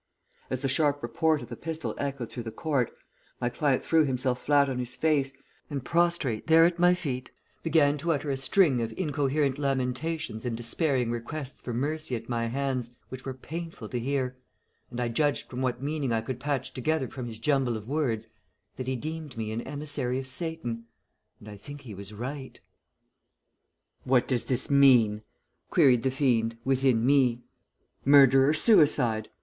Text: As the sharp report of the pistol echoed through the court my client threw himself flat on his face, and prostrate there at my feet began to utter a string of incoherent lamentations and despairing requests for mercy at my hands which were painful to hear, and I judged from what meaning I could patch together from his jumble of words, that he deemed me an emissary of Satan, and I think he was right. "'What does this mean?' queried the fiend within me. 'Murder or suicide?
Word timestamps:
As 0.49 0.61
the 0.61 0.67
sharp 0.67 1.03
report 1.03 1.43
of 1.43 1.49
the 1.49 1.55
pistol 1.55 1.93
echoed 1.99 2.31
through 2.31 2.41
the 2.41 2.51
court 2.51 2.91
my 3.39 3.49
client 3.49 3.85
threw 3.85 4.03
himself 4.03 4.41
flat 4.43 4.67
on 4.67 4.79
his 4.79 4.95
face, 4.95 5.31
and 5.69 5.85
prostrate 5.85 6.47
there 6.47 6.65
at 6.65 6.79
my 6.79 6.95
feet 6.95 7.29
began 7.61 7.99
to 7.99 8.11
utter 8.11 8.31
a 8.31 8.35
string 8.37 8.81
of 8.81 8.91
incoherent 8.97 9.59
lamentations 9.59 10.43
and 10.43 10.57
despairing 10.57 11.11
requests 11.11 11.61
for 11.61 11.71
mercy 11.71 12.15
at 12.15 12.27
my 12.27 12.47
hands 12.47 12.89
which 13.09 13.25
were 13.25 13.33
painful 13.35 13.87
to 13.89 13.99
hear, 13.99 14.35
and 14.89 14.99
I 14.99 15.07
judged 15.07 15.47
from 15.47 15.61
what 15.61 15.83
meaning 15.83 16.11
I 16.11 16.21
could 16.21 16.39
patch 16.39 16.73
together 16.73 17.07
from 17.07 17.27
his 17.27 17.37
jumble 17.37 17.77
of 17.77 17.87
words, 17.87 18.25
that 18.77 18.87
he 18.87 18.95
deemed 18.95 19.37
me 19.37 19.51
an 19.51 19.61
emissary 19.61 20.17
of 20.17 20.25
Satan, 20.25 20.87
and 21.39 21.47
I 21.47 21.57
think 21.57 21.81
he 21.81 21.93
was 21.93 22.11
right. 22.11 22.59
"'What 24.03 24.27
does 24.27 24.45
this 24.45 24.67
mean?' 24.67 25.21
queried 25.69 26.01
the 26.01 26.09
fiend 26.09 26.57
within 26.65 27.05
me. 27.05 27.43
'Murder 28.03 28.49
or 28.49 28.53
suicide? 28.55 29.29